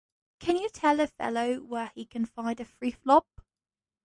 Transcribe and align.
Can 0.39 0.57
you 0.57 0.67
tell 0.69 0.99
a 0.99 1.05
fellow 1.05 1.57
where 1.57 1.91
he 1.93 2.05
can 2.07 2.25
find 2.25 2.59
a 2.59 2.65
free 2.65 2.89
flop? 2.89 3.27